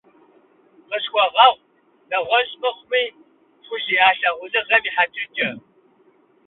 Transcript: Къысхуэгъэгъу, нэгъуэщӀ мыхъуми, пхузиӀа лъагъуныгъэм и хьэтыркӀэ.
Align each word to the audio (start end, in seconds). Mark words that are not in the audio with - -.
Къысхуэгъэгъу, 0.89 1.61
нэгъуэщӀ 2.09 2.53
мыхъуми, 2.61 3.03
пхузиӀа 3.61 4.09
лъагъуныгъэм 4.19 4.83
и 4.89 4.91
хьэтыркӀэ. 4.95 5.49